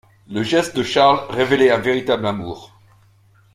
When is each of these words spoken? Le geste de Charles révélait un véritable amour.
Le 0.27 0.41
geste 0.41 0.75
de 0.75 0.81
Charles 0.81 1.27
révélait 1.29 1.69
un 1.69 1.77
véritable 1.77 2.25
amour. 2.25 2.71